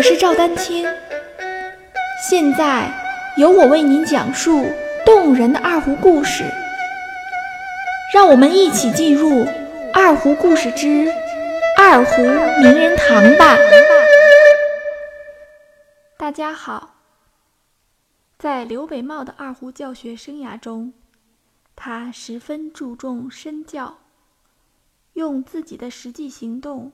[0.00, 0.86] 我是赵丹青，
[2.26, 2.90] 现在
[3.36, 4.64] 由我为您讲述
[5.04, 6.42] 动人的二胡故事。
[8.14, 9.28] 让我们一起进入
[9.92, 11.12] 《二胡故事之
[11.76, 13.58] 二胡名人堂》吧。
[16.16, 16.94] 大家好，
[18.38, 20.94] 在刘北茂的二胡教学生涯中，
[21.76, 23.98] 他十分注重身教，
[25.12, 26.90] 用自己的实际行动，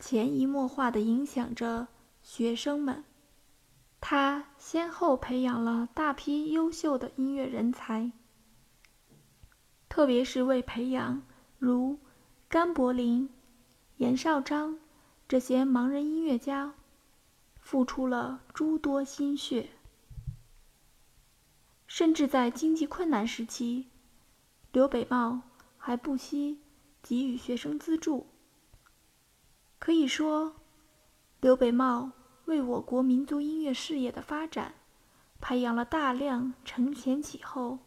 [0.00, 1.88] 潜移默化地影响着。
[2.28, 3.04] 学生们，
[4.02, 8.12] 他先后培养了大批优秀的音乐人才，
[9.88, 11.22] 特别是为培养
[11.58, 11.98] 如
[12.46, 13.30] 甘柏林、
[13.96, 14.78] 严绍章
[15.26, 16.74] 这些盲人音乐家，
[17.60, 19.70] 付出了诸多心血。
[21.86, 23.88] 甚至在经济困难时期，
[24.70, 25.40] 刘北茂
[25.78, 26.60] 还不惜
[27.02, 28.26] 给予学生资助。
[29.78, 30.56] 可以说，
[31.40, 32.12] 刘北茂。
[32.46, 34.72] 为我国民族音乐事业的发展，
[35.38, 37.80] 培养了大量承前启后、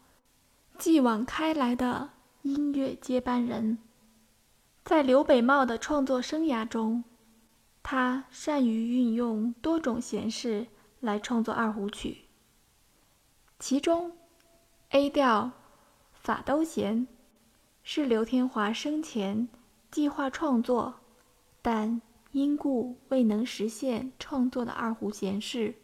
[0.78, 2.12] 继往开来的
[2.44, 3.80] 音乐接班人。
[4.86, 7.04] 在刘北茂的创作生涯中，
[7.82, 10.68] 他善于运用多种弦式
[11.00, 12.26] 来创作二胡曲。
[13.58, 14.12] 其中
[14.92, 15.50] ，A 调
[16.14, 17.08] 法兜弦
[17.82, 19.50] 是刘天华生前
[19.90, 21.00] 计划创作，
[21.64, 22.00] 但。
[22.32, 25.76] 因故未能实现创作的二胡弦式，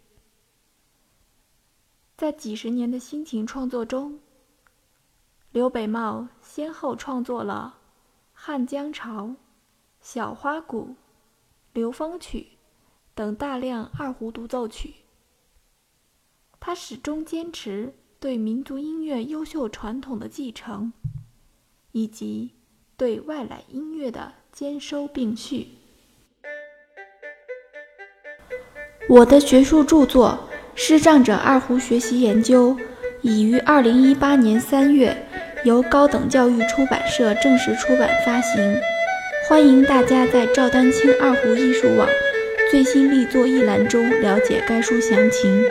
[2.15, 4.19] 在几十年的辛勤创作中，
[5.51, 7.79] 刘北茂先后创作了
[8.31, 9.25] 《汉江潮》
[9.99, 10.85] 《小花鼓》
[11.73, 12.39] 《流风曲》
[13.13, 14.93] 等大量二胡独奏曲。
[16.61, 20.93] 他始终坚持对民族音乐优秀传统的继承，
[21.91, 22.51] 以及
[22.95, 25.67] 对外来音乐的兼收并蓄。
[29.09, 30.37] 我的学术著作
[30.77, 32.75] 《师障者二胡学习研究》
[33.21, 35.15] 已于二零一八年三月
[35.63, 38.75] 由高等教育出版社正式出版发行，
[39.47, 42.05] 欢迎大家在赵丹青二胡艺术网
[42.69, 45.63] 最新力作一栏中了解该书详情。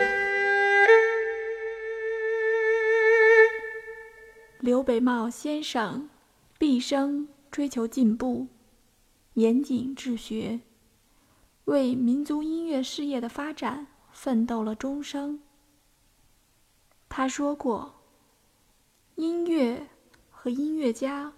[4.59, 6.09] 刘北茂先生
[6.57, 8.47] 毕生追求进步，
[9.35, 10.61] 严谨治学。
[11.67, 15.41] 为民族音乐事业的发展奋斗了终生。
[17.09, 17.95] 他说过
[19.15, 19.89] ：“音乐
[20.31, 21.33] 和音乐家，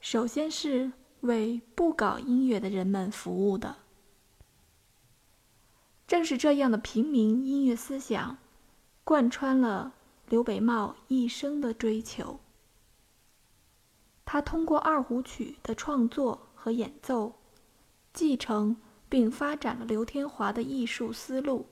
[0.00, 3.76] 首先是为不搞音乐的人们服务的。”
[6.08, 8.38] 正是这样的平民音乐思想，
[9.04, 9.92] 贯穿了
[10.26, 12.40] 刘北茂一生的追求。
[14.24, 17.34] 他通过二胡曲的创作和演奏，
[18.14, 18.78] 继承。
[19.08, 21.66] 并发展了刘天华的艺术思路，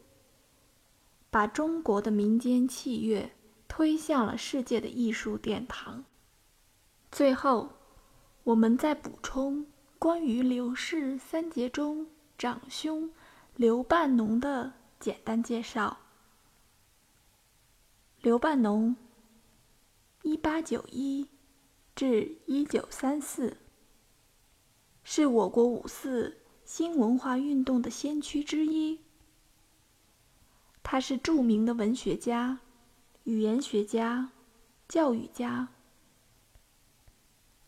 [1.31, 3.33] 把中国的民间器乐
[3.67, 6.05] 推向了世界的艺术殿堂。
[7.11, 7.71] 最后，
[8.45, 9.67] 我们再补充
[9.99, 12.07] 关于刘氏三杰中
[12.37, 13.11] 长兄
[13.57, 15.99] 刘半农的简单介绍。
[18.21, 18.95] 刘半农
[20.23, 21.29] （一八九一
[21.95, 23.57] 至一九三四）
[25.03, 26.42] 是我国五四。
[26.75, 28.99] 新文化运动的先驱之一，
[30.83, 32.61] 他是著名的文学家、
[33.25, 34.31] 语言学家、
[34.89, 35.69] 教育家。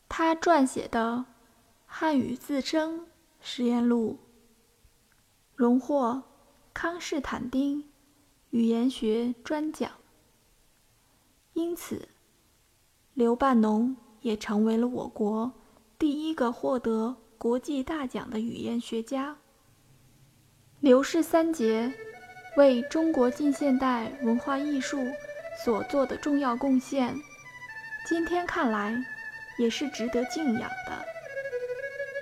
[0.09, 1.17] 他撰写的
[1.85, 3.07] 《汉语自生
[3.43, 4.21] 实验录》
[5.55, 6.23] 荣获
[6.73, 7.85] 康士坦丁
[8.49, 9.93] 语言学专奖，
[11.53, 12.09] 因此
[13.13, 15.53] 刘半农也成为了我国
[15.99, 17.19] 第一个获得。
[17.39, 19.37] 国际大奖的语言学家
[20.81, 21.93] 刘氏三杰
[22.57, 24.99] 为中国近现代文化艺术
[25.65, 27.15] 所做的重要贡献，
[28.07, 28.97] 今天看来
[29.59, 31.05] 也是值得敬仰的。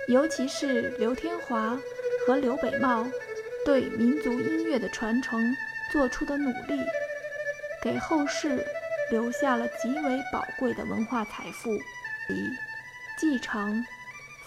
[0.08, 1.78] 尤其是刘天华
[2.26, 3.06] 和刘北茂
[3.64, 5.54] 对民族音乐的传承
[5.92, 6.80] 做出的努力，
[7.82, 8.64] 给后世
[9.10, 12.50] 留下了极为宝贵的文化财富，以
[13.18, 13.84] 继承。